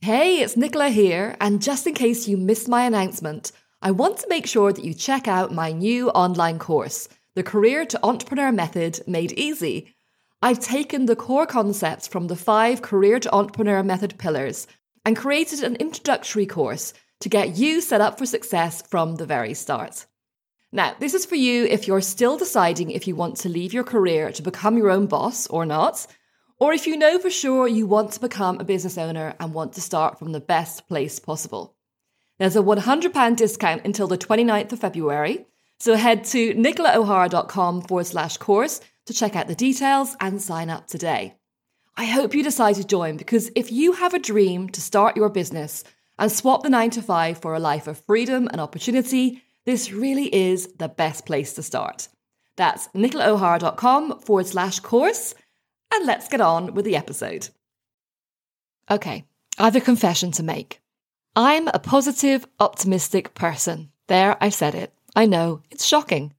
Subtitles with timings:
[0.00, 3.50] Hey, it's Nicola here, and just in case you missed my announcement,
[3.82, 7.84] I want to make sure that you check out my new online course, The Career
[7.86, 9.92] to Entrepreneur Method Made Easy.
[10.40, 14.68] I've taken the core concepts from the five Career to Entrepreneur Method pillars
[15.04, 19.52] and created an introductory course to get you set up for success from the very
[19.52, 20.06] start.
[20.70, 23.84] Now, this is for you if you're still deciding if you want to leave your
[23.84, 26.06] career to become your own boss or not
[26.58, 29.72] or if you know for sure you want to become a business owner and want
[29.74, 31.74] to start from the best place possible.
[32.38, 35.46] There's a £100 discount until the 29th of February,
[35.80, 40.86] so head to nicolaohara.com forward slash course to check out the details and sign up
[40.86, 41.34] today.
[41.96, 45.28] I hope you decide to join because if you have a dream to start your
[45.28, 45.82] business
[46.16, 50.32] and swap the 9 to 5 for a life of freedom and opportunity, this really
[50.32, 52.08] is the best place to start.
[52.56, 55.34] That's nicolaohara.com forward slash course
[55.92, 57.48] and let's get on with the episode.
[58.90, 59.24] Okay,
[59.58, 60.80] I have a confession to make.
[61.36, 63.90] I'm a positive, optimistic person.
[64.06, 64.92] There, I said it.
[65.14, 66.32] I know, it's shocking.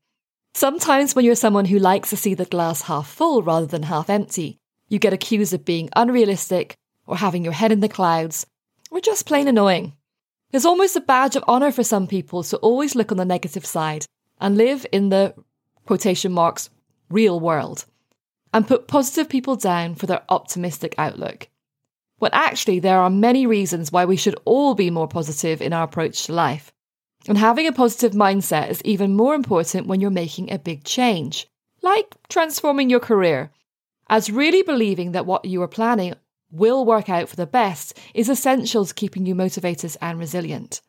[0.53, 4.09] Sometimes when you're someone who likes to see the glass half full rather than half
[4.09, 6.75] empty, you get accused of being unrealistic
[7.05, 8.45] or having your head in the clouds
[8.89, 9.93] or just plain annoying.
[10.51, 13.65] There's almost a badge of honour for some people to always look on the negative
[13.65, 14.05] side
[14.41, 15.35] and live in the
[15.85, 16.69] quotation marks
[17.09, 17.85] real world
[18.53, 21.47] and put positive people down for their optimistic outlook.
[22.17, 25.83] When actually, there are many reasons why we should all be more positive in our
[25.83, 26.73] approach to life.
[27.27, 31.47] And having a positive mindset is even more important when you're making a big change,
[31.81, 33.51] like transforming your career,
[34.09, 36.15] as really believing that what you are planning
[36.51, 40.81] will work out for the best is essential to keeping you motivated and resilient.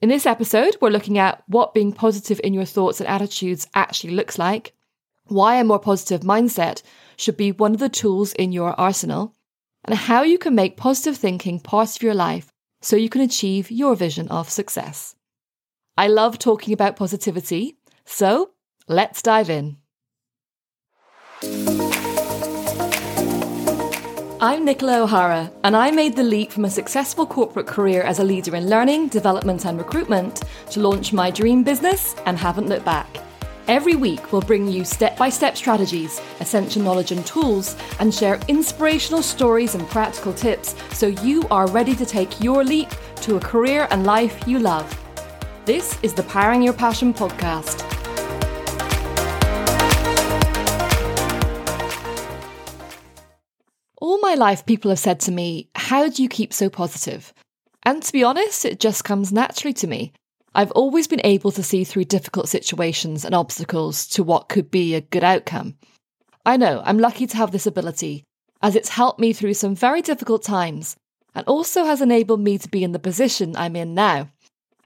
[0.00, 4.14] In this episode, we're looking at what being positive in your thoughts and attitudes actually
[4.14, 4.72] looks like,
[5.32, 6.82] why a more positive mindset
[7.16, 9.34] should be one of the tools in your arsenal,
[9.84, 13.70] and how you can make positive thinking part of your life so you can achieve
[13.70, 15.14] your vision of success.
[15.96, 18.50] I love talking about positivity, so
[18.88, 19.76] let's dive in.
[24.40, 28.24] I'm Nicola O'Hara, and I made the leap from a successful corporate career as a
[28.24, 33.06] leader in learning, development, and recruitment to launch my dream business and haven't looked back.
[33.68, 38.40] Every week, we'll bring you step by step strategies, essential knowledge and tools, and share
[38.48, 43.40] inspirational stories and practical tips so you are ready to take your leap to a
[43.40, 44.92] career and life you love.
[45.64, 47.88] This is the Powering Your Passion podcast.
[53.98, 57.32] All my life, people have said to me, How do you keep so positive?
[57.84, 60.12] And to be honest, it just comes naturally to me.
[60.54, 64.94] I've always been able to see through difficult situations and obstacles to what could be
[64.94, 65.76] a good outcome.
[66.44, 68.24] I know I'm lucky to have this ability,
[68.60, 70.96] as it's helped me through some very difficult times
[71.34, 74.28] and also has enabled me to be in the position I'm in now,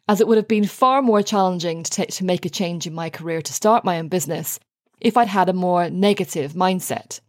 [0.09, 3.11] as it would have been far more challenging to, to make a change in my
[3.11, 4.61] career to start my own business
[5.01, 7.21] if I'd had a more negative mindset.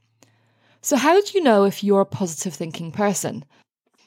[0.81, 3.43] So, how do you know if you're a positive thinking person?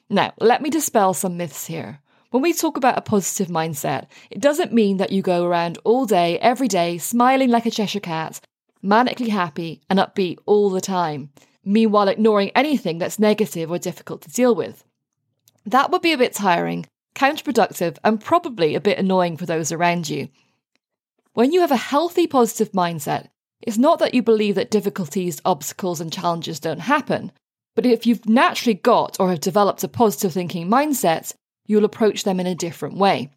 [0.09, 2.01] Now, let me dispel some myths here.
[2.31, 6.07] When we talk about a positive mindset, it doesn't mean that you go around all
[6.07, 8.41] day, every day, smiling like a Cheshire cat,
[8.85, 11.31] manically happy and upbeat all the time,
[11.65, 14.85] meanwhile ignoring anything that's negative or difficult to deal with.
[15.67, 16.87] That would be a bit tiring,
[17.17, 20.29] counterproductive, and probably a bit annoying for those around you.
[21.33, 23.27] When you have a healthy positive mindset,
[23.61, 27.33] it's not that you believe that difficulties, obstacles, and challenges don't happen,
[27.75, 31.35] but if you've naturally got or have developed a positive thinking mindset,
[31.71, 33.31] you'll approach them in a different way.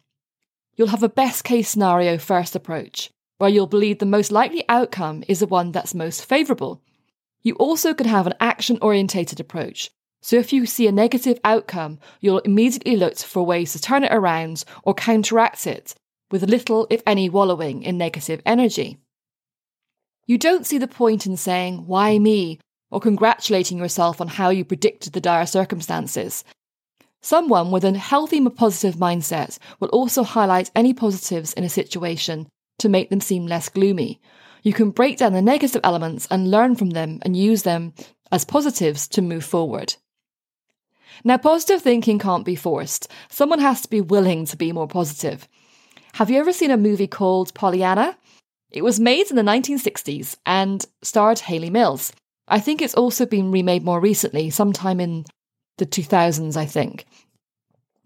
[0.74, 3.08] You'll have a best case scenario first approach,
[3.38, 6.82] where you'll believe the most likely outcome is the one that's most favourable.
[7.42, 9.88] You also can have an action orientated approach.
[10.20, 14.12] So if you see a negative outcome, you'll immediately look for ways to turn it
[14.12, 15.94] around or counteract it,
[16.32, 18.98] with little, if any, wallowing in negative energy.
[20.26, 22.58] You don't see the point in saying, Why me?
[22.90, 26.44] or congratulating yourself on how you predicted the dire circumstances,
[27.24, 32.46] Someone with a healthy, positive mindset will also highlight any positives in a situation
[32.78, 34.20] to make them seem less gloomy.
[34.62, 37.94] You can break down the negative elements and learn from them and use them
[38.30, 39.94] as positives to move forward.
[41.24, 43.10] Now, positive thinking can't be forced.
[43.30, 45.48] Someone has to be willing to be more positive.
[46.16, 48.18] Have you ever seen a movie called Pollyanna?
[48.70, 52.12] It was made in the 1960s and starred Hayley Mills.
[52.48, 55.24] I think it's also been remade more recently, sometime in
[55.78, 57.04] the 2000s, I think.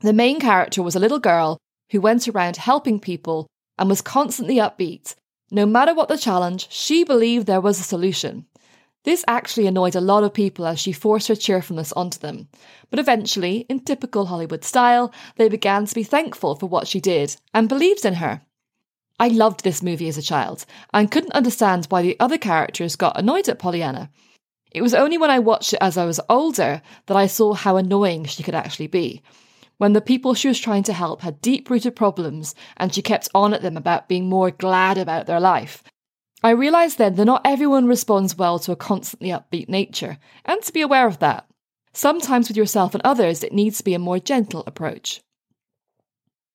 [0.00, 1.58] The main character was a little girl
[1.90, 3.48] who went around helping people
[3.78, 5.14] and was constantly upbeat.
[5.50, 8.46] No matter what the challenge, she believed there was a solution.
[9.04, 12.48] This actually annoyed a lot of people as she forced her cheerfulness onto them.
[12.90, 17.36] But eventually, in typical Hollywood style, they began to be thankful for what she did
[17.54, 18.42] and believed in her.
[19.18, 23.18] I loved this movie as a child and couldn't understand why the other characters got
[23.18, 24.10] annoyed at Pollyanna.
[24.70, 27.76] It was only when I watched it as I was older that I saw how
[27.76, 29.22] annoying she could actually be.
[29.78, 33.28] When the people she was trying to help had deep rooted problems and she kept
[33.34, 35.82] on at them about being more glad about their life.
[36.42, 40.72] I realised then that not everyone responds well to a constantly upbeat nature, and to
[40.72, 41.46] be aware of that.
[41.92, 45.20] Sometimes with yourself and others, it needs to be a more gentle approach.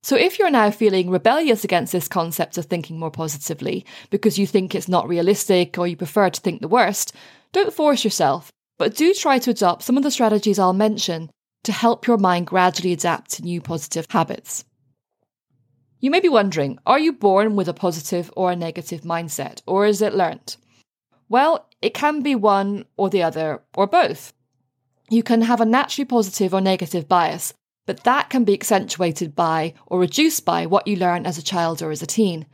[0.02, 4.46] So, if you're now feeling rebellious against this concept of thinking more positively because you
[4.46, 7.14] think it's not realistic or you prefer to think the worst,
[7.52, 11.30] don't force yourself, but do try to adopt some of the strategies I'll mention
[11.64, 14.66] to help your mind gradually adapt to new positive habits.
[16.00, 19.86] You may be wondering are you born with a positive or a negative mindset, or
[19.86, 20.58] is it learnt?
[21.30, 24.34] Well, it can be one or the other, or both.
[25.10, 27.54] You can have a naturally positive or negative bias,
[27.86, 31.82] but that can be accentuated by or reduced by what you learn as a child
[31.82, 32.46] or as a teen.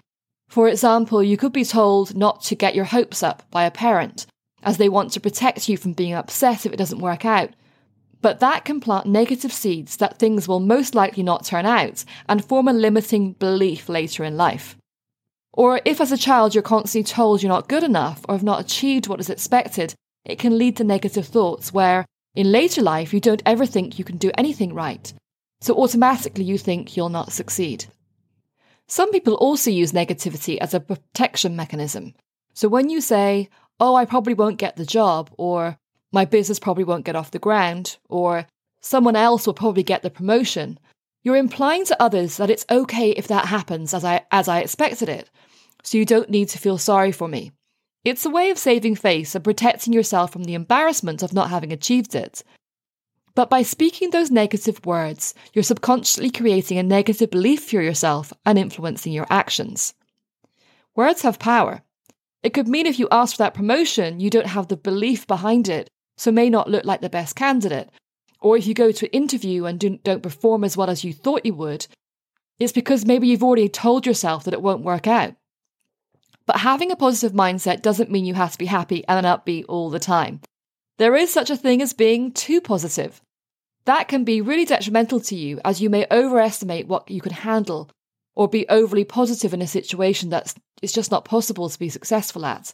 [0.48, 4.26] For example, you could be told not to get your hopes up by a parent,
[4.64, 7.52] as they want to protect you from being upset if it doesn't work out.
[8.22, 12.44] But that can plant negative seeds that things will most likely not turn out and
[12.44, 14.76] form a limiting belief later in life.
[15.54, 18.60] Or if as a child you're constantly told you're not good enough or have not
[18.60, 19.96] achieved what is expected,
[20.26, 22.06] it can lead to negative thoughts where,
[22.36, 25.12] in later life, you don't ever think you can do anything right.
[25.62, 27.86] So automatically you think you'll not succeed.
[28.88, 32.14] Some people also use negativity as a protection mechanism.
[32.54, 33.50] So when you say,
[33.80, 35.79] oh, I probably won't get the job, or
[36.12, 38.48] my business probably won't get off the ground, or
[38.82, 40.80] someone else will probably get the promotion,
[41.24, 45.10] you're implying to others that it's okay if that happens as I, as I expected
[45.10, 45.30] it,
[45.84, 47.52] so you don't need to feel sorry for me.
[48.06, 51.74] It's a way of saving face and protecting yourself from the embarrassment of not having
[51.74, 52.44] achieved it.
[53.36, 58.58] But by speaking those negative words, you're subconsciously creating a negative belief for yourself and
[58.58, 59.94] influencing your actions.
[60.96, 61.82] Words have power.
[62.42, 65.68] It could mean if you ask for that promotion, you don't have the belief behind
[65.68, 65.90] it,
[66.20, 67.90] so may not look like the best candidate.
[68.42, 71.46] Or if you go to an interview and don't perform as well as you thought
[71.46, 71.88] you would,
[72.60, 75.36] it's because maybe you've already told yourself that it won't work out.
[76.46, 79.90] But having a positive mindset doesn't mean you have to be happy and upbeat all
[79.90, 80.42] the time.
[80.98, 83.22] There is such a thing as being too positive.
[83.86, 87.90] That can be really detrimental to you as you may overestimate what you can handle
[88.36, 92.46] or be overly positive in a situation that's it's just not possible to be successful
[92.46, 92.74] at.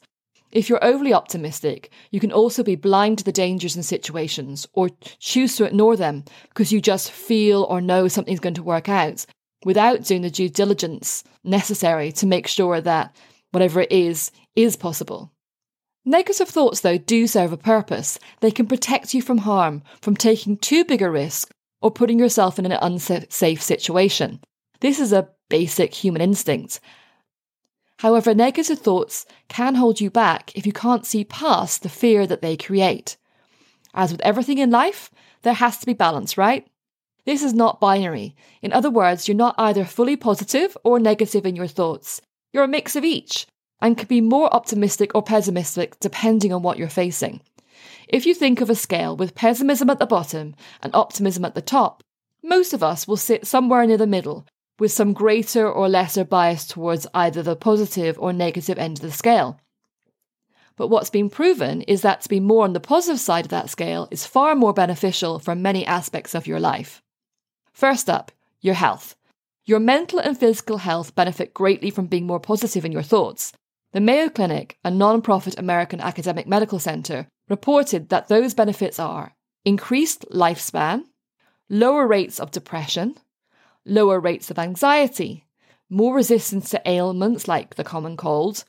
[0.56, 4.90] If you're overly optimistic, you can also be blind to the dangers in situations or
[5.19, 9.25] choose to ignore them because you just feel or know something's going to work out
[9.66, 13.13] without doing the due diligence necessary to make sure that
[13.52, 15.30] whatever it is is possible.
[16.06, 18.18] Negative thoughts, though, do serve a purpose.
[18.40, 22.57] They can protect you from harm, from taking too big a risk, or putting yourself
[22.57, 24.40] in an unsafe situation.
[24.80, 26.80] This is a basic human instinct.
[28.06, 32.44] However, negative thoughts can hold you back if you can't see past the fear that
[32.44, 33.18] they create.
[33.96, 35.10] As with everything in life,
[35.42, 36.68] there has to be balance, right?
[37.25, 38.36] This is not binary.
[38.62, 42.22] In other words, you're not either fully positive or negative in your thoughts.
[42.54, 43.48] You're a mix of each
[43.81, 47.42] and can be more optimistic or pessimistic depending on what you're facing.
[48.07, 50.54] If you think of a scale with pessimism at the bottom
[50.84, 52.04] and optimism at the top,
[52.44, 54.45] most of us will sit somewhere near the middle
[54.79, 59.11] with some greater or lesser bias towards either the positive or negative end of the
[59.11, 59.59] scale.
[60.75, 63.69] But what's been proven is that to be more on the positive side of that
[63.69, 67.01] scale is far more beneficial for many aspects of your life.
[67.71, 69.15] First up, your health.
[69.65, 73.53] Your mental and physical health benefit greatly from being more positive in your thoughts.
[73.94, 79.33] The Mayo Clinic, a non profit American academic medical centre, reported that those benefits are
[79.63, 81.03] increased lifespan,
[81.69, 83.15] lower rates of depression,
[83.85, 85.45] lower rates of anxiety,
[85.89, 88.65] more resistance to ailments like the common cold,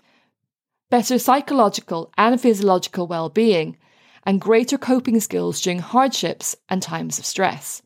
[0.90, 3.76] better psychological and physiological well being,
[4.24, 7.82] and greater coping skills during hardships and times of stress.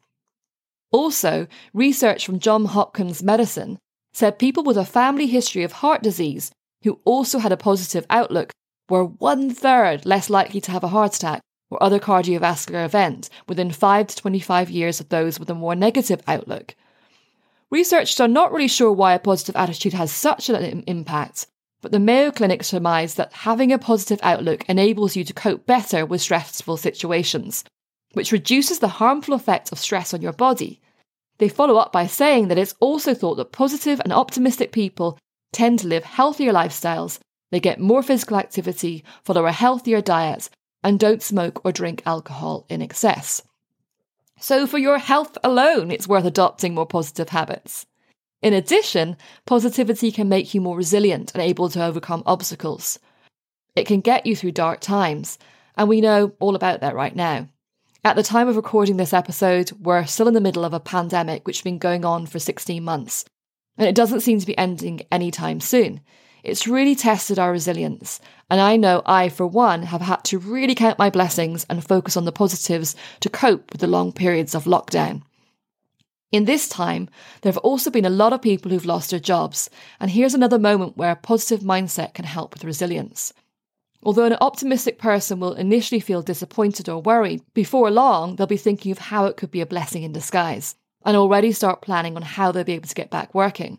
[0.90, 3.78] Also, research from Johns Hopkins Medicine
[4.12, 6.50] said people with a family history of heart disease
[6.82, 8.50] who also had a positive outlook
[8.88, 13.70] were one third less likely to have a heart attack or other cardiovascular event within
[13.70, 16.74] 5 to 25 years of those with a more negative outlook.
[17.70, 21.46] Researchers are not really sure why a positive attitude has such an impact,
[21.80, 26.04] but the Mayo Clinic surmised that having a positive outlook enables you to cope better
[26.04, 27.64] with stressful situations,
[28.12, 30.80] which reduces the harmful effect of stress on your body.
[31.38, 35.16] They follow up by saying that it's also thought that positive and optimistic people
[35.52, 37.18] tend to live healthier lifestyles,
[37.50, 40.50] they get more physical activity, follow a healthier diet,
[40.82, 43.42] and don't smoke or drink alcohol in excess.
[44.42, 47.84] So, for your health alone, it's worth adopting more positive habits.
[48.40, 52.98] In addition, positivity can make you more resilient and able to overcome obstacles.
[53.76, 55.38] It can get you through dark times,
[55.76, 57.48] and we know all about that right now.
[58.02, 61.46] At the time of recording this episode, we're still in the middle of a pandemic
[61.46, 63.26] which has been going on for 16 months,
[63.76, 66.00] and it doesn't seem to be ending anytime soon.
[66.42, 68.20] It's really tested our resilience,
[68.50, 72.16] and I know I, for one, have had to really count my blessings and focus
[72.16, 75.22] on the positives to cope with the long periods of lockdown.
[76.32, 77.08] In this time,
[77.42, 79.68] there have also been a lot of people who've lost their jobs,
[79.98, 83.32] and here's another moment where a positive mindset can help with resilience.
[84.02, 88.92] Although an optimistic person will initially feel disappointed or worried, before long they'll be thinking
[88.92, 92.50] of how it could be a blessing in disguise, and already start planning on how
[92.50, 93.78] they'll be able to get back working.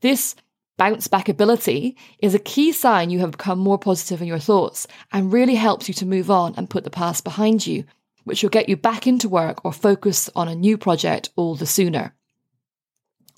[0.00, 0.34] This
[0.80, 4.86] bounce back ability is a key sign you have become more positive in your thoughts
[5.12, 7.84] and really helps you to move on and put the past behind you
[8.24, 11.66] which will get you back into work or focus on a new project all the
[11.66, 12.14] sooner.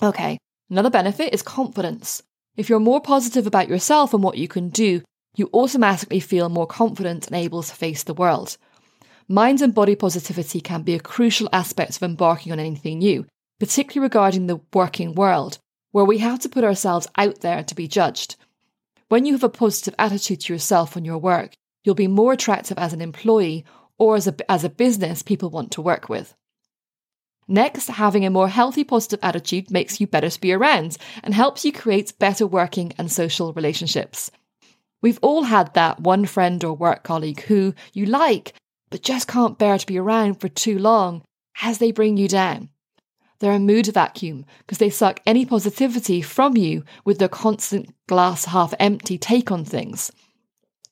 [0.01, 0.37] Okay,
[0.69, 2.23] another benefit is confidence.
[2.55, 5.01] If you're more positive about yourself and what you can do,
[5.35, 8.55] you automatically feel more confident and able to face the world.
[9.27, 13.25] Mind and body positivity can be a crucial aspect of embarking on anything new,
[13.59, 15.59] particularly regarding the working world,
[15.93, 18.35] where we have to put ourselves out there to be judged.
[19.07, 22.77] When you have a positive attitude to yourself and your work, you'll be more attractive
[22.77, 23.63] as an employee
[23.97, 26.35] or as a, as a business people want to work with.
[27.47, 31.63] Next, having a more healthy, positive attitude makes you better to be around and helps
[31.63, 34.31] you create better working and social relationships.
[35.01, 38.53] We've all had that one friend or work colleague who you like,
[38.89, 41.21] but just can't bear to be around for too long
[41.61, 42.69] as they bring you down.
[43.43, 48.45] They're a mood vacuum because they suck any positivity from you with their constant glass
[48.45, 50.13] half empty take on things.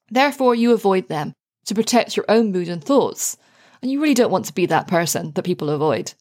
[0.10, 1.32] Therefore, you avoid them
[1.68, 3.38] to protect your own mood and thoughts.
[3.82, 6.14] And you really don't want to be that person that people avoid.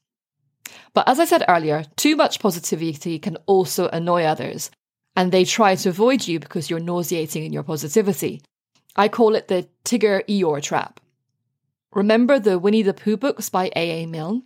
[0.94, 4.70] But as I said earlier, too much positivity can also annoy others,
[5.16, 8.40] and they try to avoid you because you're nauseating in your positivity.
[8.94, 11.00] I call it the Tigger Eeyore trap.
[11.92, 14.06] Remember the Winnie the Pooh books by A.A.
[14.06, 14.44] Milne?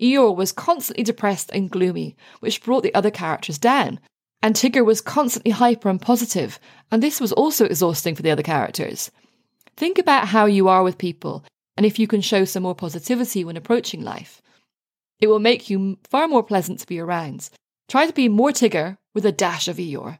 [0.00, 4.00] Eeyore was constantly depressed and gloomy, which brought the other characters down.
[4.42, 6.58] And Tigger was constantly hyper and positive,
[6.90, 9.10] and this was also exhausting for the other characters.
[9.76, 11.44] Think about how you are with people
[11.76, 14.42] and if you can show some more positivity when approaching life.
[15.20, 17.48] It will make you far more pleasant to be around.
[17.88, 20.18] Try to be more Tigger with a dash of Eeyore.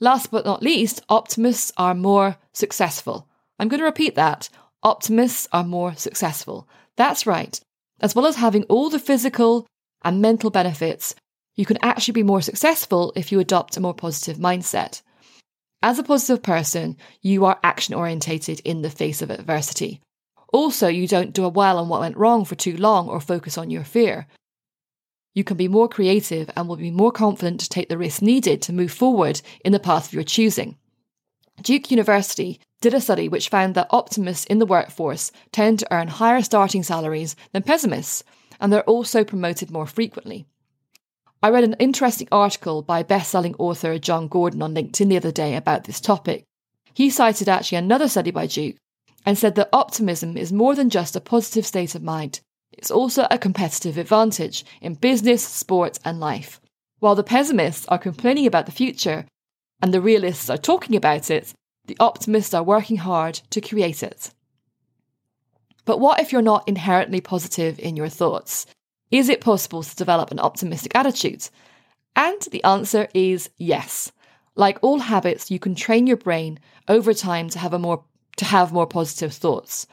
[0.00, 3.28] Last but not least, optimists are more successful.
[3.58, 4.48] I'm going to repeat that.
[4.82, 6.68] Optimists are more successful.
[6.96, 7.60] That's right.
[8.02, 9.66] As well as having all the physical
[10.04, 11.14] and mental benefits,
[11.54, 15.02] you can actually be more successful if you adopt a more positive mindset.
[15.82, 20.00] As a positive person, you are action orientated in the face of adversity.
[20.52, 23.70] Also, you don't dwell well on what went wrong for too long or focus on
[23.70, 24.26] your fear.
[25.34, 28.60] You can be more creative and will be more confident to take the risks needed
[28.62, 30.76] to move forward in the path of your choosing.
[31.62, 36.08] Duke University did a study which found that optimists in the workforce tend to earn
[36.08, 38.22] higher starting salaries than pessimists,
[38.60, 40.46] and they're also promoted more frequently.
[41.42, 45.56] I read an interesting article by best-selling author Jon Gordon on LinkedIn the other day
[45.56, 46.44] about this topic.
[46.94, 48.76] He cited actually another study by Duke
[49.24, 52.40] and said that optimism is more than just a positive state of mind.
[52.72, 56.60] It's also a competitive advantage in business, sport, and life.
[57.00, 59.26] While the pessimists are complaining about the future
[59.80, 61.52] and the realists are talking about it,
[61.86, 64.30] the optimists are working hard to create it.
[65.84, 68.66] But what if you're not inherently positive in your thoughts?
[69.10, 71.48] Is it possible to develop an optimistic attitude?
[72.14, 74.12] And the answer is yes.
[74.54, 78.04] Like all habits, you can train your brain over time to have a more
[78.36, 79.86] to have more positive thoughts.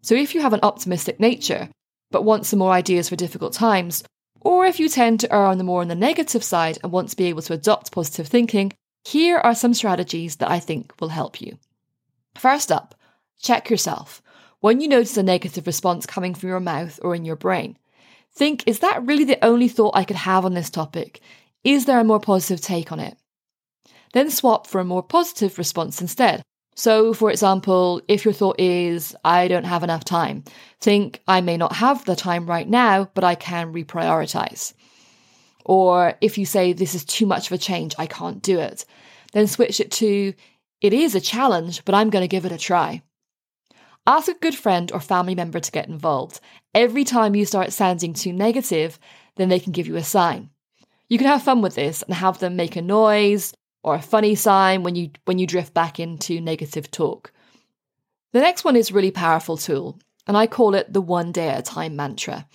[0.00, 1.68] So if you have an optimistic nature,
[2.10, 4.04] but want some more ideas for difficult times,
[4.40, 7.08] or if you tend to err on the more on the negative side and want
[7.10, 8.72] to be able to adopt positive thinking,
[9.06, 11.58] here are some strategies that I think will help you.
[12.36, 12.94] First up,
[13.40, 14.22] check yourself.
[14.60, 17.78] When you notice a negative response coming from your mouth or in your brain,
[18.36, 21.20] Think, is that really the only thought I could have on this topic?
[21.64, 23.16] Is there a more positive take on it?
[24.12, 26.42] Then swap for a more positive response instead.
[26.74, 30.44] So, for example, if your thought is, I don't have enough time,
[30.82, 34.74] think, I may not have the time right now, but I can reprioritize.
[35.66, 38.84] Or if you say, this is too much of a change, I can't do it,
[39.32, 40.32] then switch it to,
[40.80, 43.02] it is a challenge, but I'm going to give it a try.
[44.06, 46.38] Ask a good friend or family member to get involved.
[46.72, 49.00] Every time you start sounding too negative,
[49.34, 50.50] then they can give you a sign.
[51.08, 54.36] You can have fun with this and have them make a noise or a funny
[54.36, 57.32] sign when you when you drift back into negative talk.
[58.32, 61.58] The next one is really powerful tool, and I call it the one day at
[61.58, 62.46] a time mantra.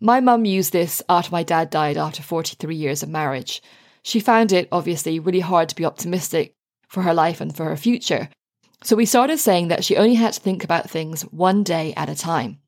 [0.00, 3.60] My mum used this after my dad died after 43 years of marriage.
[4.02, 6.54] She found it obviously really hard to be optimistic
[6.86, 8.28] for her life and for her future.
[8.84, 12.08] So we started saying that she only had to think about things one day at
[12.08, 12.60] a time.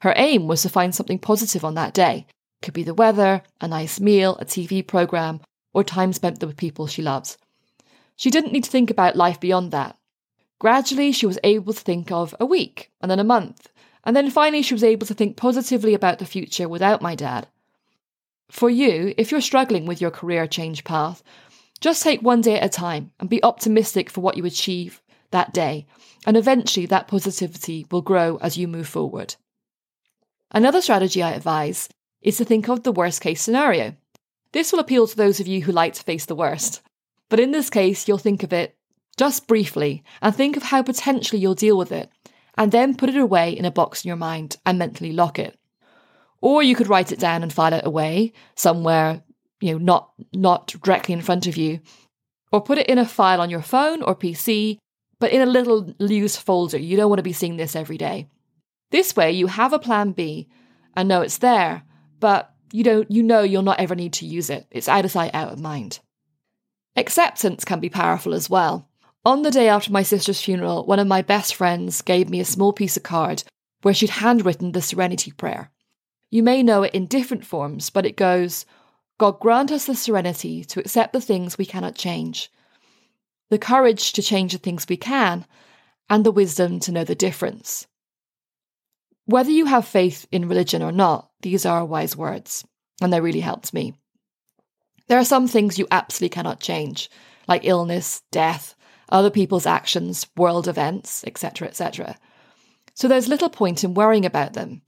[0.00, 2.26] Her aim was to find something positive on that day.
[2.60, 5.40] It could be the weather, a nice meal, a TV program,
[5.72, 7.38] or time spent with people she loves.
[8.16, 9.96] She didn't need to think about life beyond that.
[10.58, 13.68] Gradually, she was able to think of a week, and then a month,
[14.06, 17.48] and then finally, she was able to think positively about the future without my dad.
[18.50, 21.24] For you, if you're struggling with your career change path,
[21.80, 25.52] just take one day at a time and be optimistic for what you achieve that
[25.52, 25.86] day,
[26.24, 29.34] and eventually that positivity will grow as you move forward.
[30.52, 31.88] Another strategy I advise
[32.22, 33.96] is to think of the worst case scenario.
[34.52, 36.80] This will appeal to those of you who like to face the worst.
[37.28, 38.76] But in this case, you'll think of it
[39.16, 42.08] just briefly and think of how potentially you'll deal with it,
[42.56, 45.58] and then put it away in a box in your mind and mentally lock it.
[46.40, 49.22] Or you could write it down and file it away somewhere,
[49.60, 51.80] you know, not not directly in front of you.
[52.52, 54.78] Or put it in a file on your phone or PC,
[55.18, 56.78] but in a little loose folder.
[56.78, 58.28] You don't want to be seeing this every day.
[58.90, 60.48] This way you have a plan B
[60.94, 61.82] and know it's there,
[62.20, 64.66] but you don't you know you'll not ever need to use it.
[64.70, 66.00] It's out of sight, out of mind.
[66.96, 68.88] Acceptance can be powerful as well.
[69.26, 72.44] On the day after my sister's funeral, one of my best friends gave me a
[72.44, 73.42] small piece of card
[73.82, 75.72] where she'd handwritten the Serenity Prayer.
[76.30, 78.66] You may know it in different forms, but it goes
[79.18, 82.52] God grant us the serenity to accept the things we cannot change,
[83.50, 85.44] the courage to change the things we can,
[86.08, 87.88] and the wisdom to know the difference.
[89.24, 92.64] Whether you have faith in religion or not, these are wise words,
[93.02, 93.94] and they really helped me.
[95.08, 97.10] There are some things you absolutely cannot change,
[97.48, 98.75] like illness, death,
[99.08, 102.16] other people's actions, world events, etc., etc.
[102.94, 104.82] So there's little point in worrying about them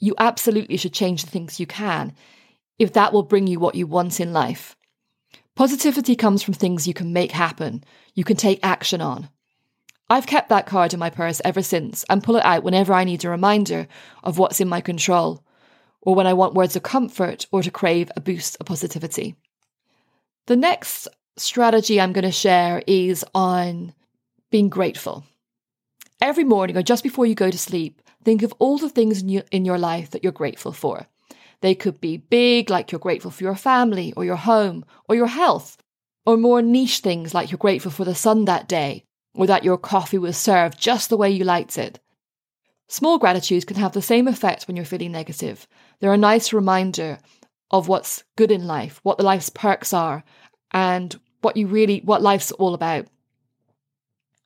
[0.00, 2.12] you absolutely should change the things you can
[2.78, 4.76] if that will bring you what you want in life.
[5.56, 7.82] Positivity comes from things you can make happen,
[8.14, 9.28] you can take action on.
[10.08, 13.04] I've kept that card in my purse ever since and pull it out whenever I
[13.04, 13.88] need a reminder
[14.22, 15.44] of what's in my control,
[16.00, 19.34] or when I want words of comfort or to crave a boost of positivity.
[20.46, 23.94] The next strategy I'm going to share is on
[24.50, 25.24] being grateful.
[26.20, 29.64] Every morning or just before you go to sleep, Think of all the things in,
[29.64, 31.06] your life that you're grateful for.
[31.60, 35.28] They could be big, like you're grateful for your family or your home or your
[35.28, 35.78] health,
[36.26, 39.78] or more niche things like you're grateful for the sun that day or that your
[39.78, 42.00] coffee was served just the way you liked it.
[42.88, 45.66] Small gratitudes can have the same effect when you're feeling negative.
[46.00, 47.18] They're a nice reminder
[47.70, 50.24] of what's good in life, what the life's perks are,
[50.72, 53.06] and what you really what life's all about.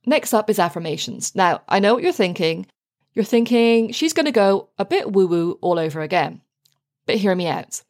[0.05, 1.35] Next up is affirmations.
[1.35, 2.67] Now, I know what you're thinking.
[3.15, 6.41] You're thinking she's going to go a bit woo woo all over again.
[7.07, 7.83] But hear me out.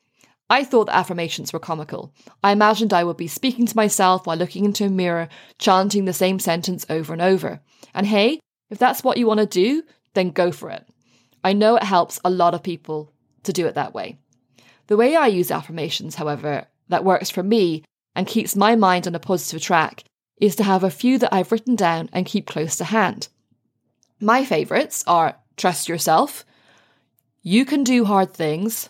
[0.50, 2.12] I thought the affirmations were comical.
[2.42, 6.12] I imagined I would be speaking to myself while looking into a mirror, chanting the
[6.12, 7.60] same sentence over and over.
[7.94, 10.86] And hey, if that's what you want to do, then go for it.
[11.42, 13.12] I know it helps a lot of people
[13.44, 14.18] to do it that way.
[14.88, 19.14] The way I use affirmations, however, that works for me and keeps my mind on
[19.14, 20.04] a positive track
[20.40, 23.28] is to have a few that I've written down and keep close to hand.
[24.20, 26.44] My favourites are Trust Yourself,
[27.42, 28.88] You Can Do Hard Things,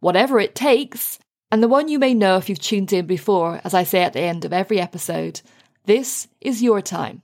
[0.00, 1.18] Whatever It Takes,
[1.50, 4.12] and the one you may know if you've tuned in before, as I say at
[4.12, 5.40] the end of every episode
[5.84, 7.22] This is Your Time.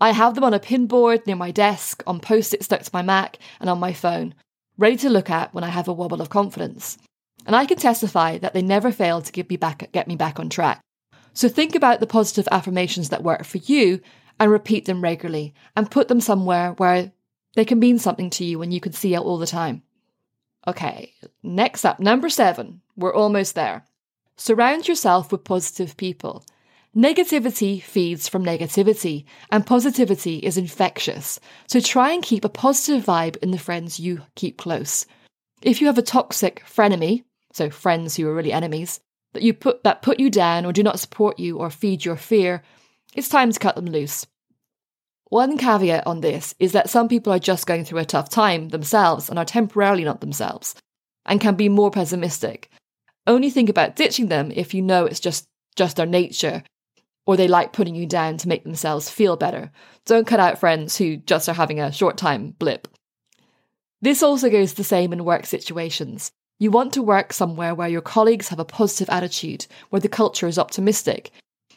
[0.00, 3.02] I have them on a pinboard near my desk, on post it stuck to my
[3.02, 4.34] Mac, and on my phone,
[4.76, 6.98] ready to look at when I have a wobble of confidence.
[7.46, 10.40] And I can testify that they never fail to get me back, get me back
[10.40, 10.80] on track.
[11.32, 14.00] So think about the positive affirmations that work for you
[14.38, 17.12] and repeat them regularly and put them somewhere where
[17.54, 19.82] they can mean something to you and you can see it all the time.
[20.66, 22.80] Okay, next up, number seven.
[22.96, 23.84] We're almost there.
[24.36, 26.44] Surround yourself with positive people.
[26.96, 31.40] Negativity feeds from negativity, and positivity is infectious.
[31.66, 35.04] So try and keep a positive vibe in the friends you keep close.
[35.60, 39.00] If you have a toxic frenemy, so friends who are really enemies,
[39.32, 42.16] that you put that put you down or do not support you or feed your
[42.16, 42.62] fear,
[43.14, 44.26] it's time to cut them loose.
[45.30, 48.68] One caveat on this is that some people are just going through a tough time
[48.68, 50.74] themselves and are temporarily not themselves,
[51.24, 52.70] and can be more pessimistic.
[53.26, 56.62] Only think about ditching them if you know it's just, just their nature,
[57.26, 59.72] or they like putting you down to make themselves feel better.
[60.04, 62.86] Don't cut out friends who just are having a short time blip.
[64.02, 66.30] This also goes the same in work situations.
[66.58, 70.46] You want to work somewhere where your colleagues have a positive attitude, where the culture
[70.46, 71.32] is optimistic,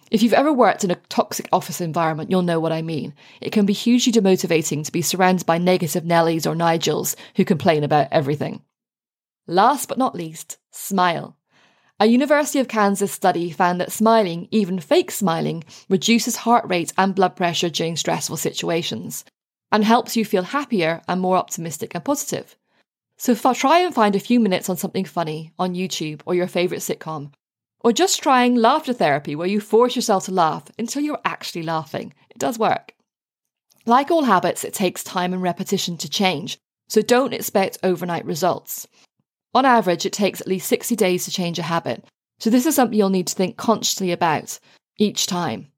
[0.09, 3.13] If you've ever worked in a toxic office environment, you'll know what I mean.
[3.41, 7.83] It can be hugely demotivating to be surrounded by negative Nellies or Nigels who complain
[7.83, 8.61] about everything.
[9.47, 11.35] Last but not least, smile.
[11.99, 17.15] A University of Kansas study found that smiling, even fake smiling, reduces heart rate and
[17.15, 19.25] blood pressure during stressful situations
[19.71, 22.55] and helps you feel happier and more optimistic and positive.
[23.17, 26.82] So try and find a few minutes on something funny on YouTube or your favourite
[26.82, 27.34] sitcom,
[27.82, 32.13] or just trying laughter therapy where you force yourself to laugh until you're actually laughing.
[32.30, 32.93] It does work.
[33.86, 36.58] Like all habits, it takes time and repetition to change,
[36.89, 38.88] so don't expect overnight results.
[39.53, 42.06] On average, it takes at least 60 days to change a habit,
[42.39, 44.60] so this is something you'll need to think consciously about
[44.97, 45.71] each time.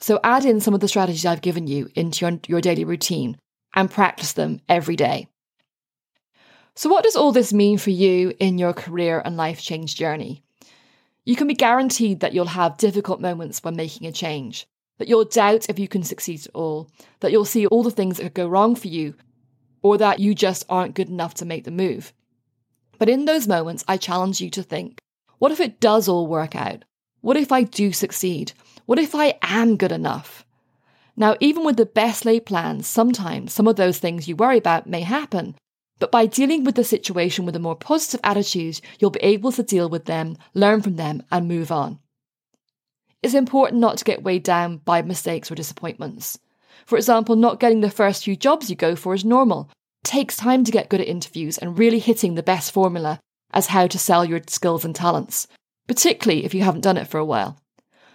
[0.00, 3.38] So add in some of the strategies I've given you into your, your daily routine
[3.74, 5.28] and practice them every day.
[6.78, 10.42] So, what does all this mean for you in your career and life change journey?
[11.24, 14.66] You can be guaranteed that you'll have difficult moments when making a change,
[14.98, 18.18] that you'll doubt if you can succeed at all, that you'll see all the things
[18.18, 19.14] that could go wrong for you,
[19.80, 22.12] or that you just aren't good enough to make the move.
[22.98, 24.98] But in those moments, I challenge you to think
[25.38, 26.84] what if it does all work out?
[27.22, 28.52] What if I do succeed?
[28.84, 30.44] What if I am good enough?
[31.16, 34.86] Now, even with the best laid plans, sometimes some of those things you worry about
[34.86, 35.56] may happen,
[35.98, 39.62] but by dealing with the situation with a more positive attitude, you'll be able to
[39.62, 41.98] deal with them, learn from them, and move on.
[43.22, 46.38] It's important not to get weighed down by mistakes or disappointments.
[46.84, 49.70] For example, not getting the first few jobs you go for is normal.
[50.04, 53.18] It takes time to get good at interviews and really hitting the best formula
[53.52, 55.48] as how to sell your skills and talents,
[55.88, 57.58] particularly if you haven't done it for a while.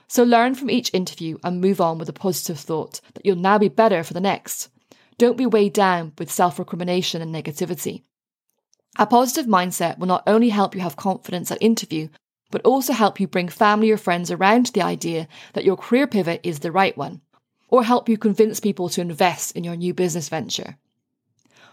[0.08, 3.58] So learn from each interview and move on with a positive thought that you'll now
[3.58, 4.70] be better for the next.
[5.22, 8.02] Don't be weighed down with self recrimination and negativity.
[8.98, 12.08] A positive mindset will not only help you have confidence at interview,
[12.50, 16.08] but also help you bring family or friends around to the idea that your career
[16.08, 17.22] pivot is the right one,
[17.70, 20.80] or help you convince people to invest in your new business venture.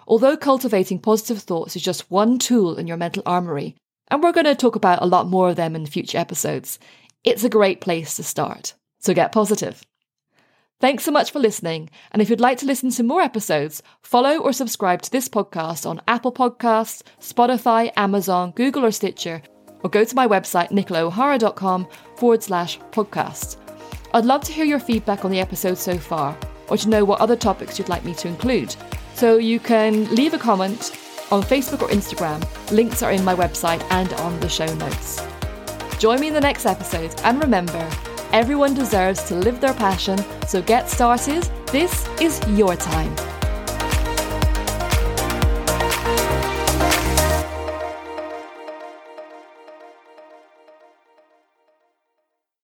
[0.07, 3.77] Although cultivating positive thoughts is just one tool in your mental armory,
[4.09, 6.79] and we're going to talk about a lot more of them in future episodes,
[7.25, 8.75] it's a great place to start.
[8.99, 9.83] So get positive.
[10.81, 11.91] Thanks so much for listening.
[12.13, 15.89] And if you'd like to listen to more episodes, follow or subscribe to this podcast
[15.91, 19.43] on Apple Podcasts, Spotify, Amazon, Google, or Stitcher,
[19.83, 23.57] or go to my website, nicolaohara.com forward slash podcast.
[24.15, 26.39] I'd love to hear your feedback on the episode so far,
[26.69, 28.75] or to know what other topics you'd like me to include.
[29.15, 30.97] So you can leave a comment
[31.33, 32.41] on Facebook or Instagram.
[32.71, 35.27] Links are in my website and on the show notes.
[35.99, 37.91] Join me in the next episode, and remember,
[38.33, 41.49] Everyone deserves to live their passion, so get started.
[41.73, 43.38] This is your time.